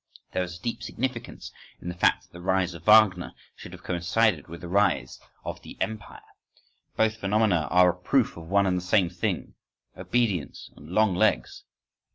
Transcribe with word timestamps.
There 0.33 0.41
is 0.41 0.57
a 0.57 0.61
deep 0.63 0.81
significance 0.81 1.51
in 1.79 1.87
the 1.87 1.93
fact 1.93 2.23
that 2.23 2.31
the 2.31 2.41
rise 2.41 2.73
of 2.73 2.85
Wagner 2.85 3.35
should 3.55 3.71
have 3.71 3.83
coincided 3.83 4.47
with 4.47 4.61
the 4.61 4.67
rise 4.67 5.19
of 5.45 5.61
the 5.61 5.77
"Empire": 5.79 6.23
both 6.97 7.17
phenomena 7.19 7.67
are 7.69 7.91
a 7.91 7.95
proof 7.95 8.35
of 8.35 8.47
one 8.47 8.65
and 8.65 8.75
the 8.75 8.81
same 8.81 9.11
thing—obedience 9.11 10.71
and 10.75 10.89
long 10.89 11.13
legs. 11.13 11.65